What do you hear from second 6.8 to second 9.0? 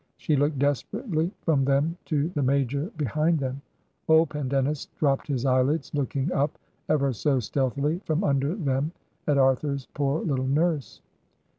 ever so stealthily from imder them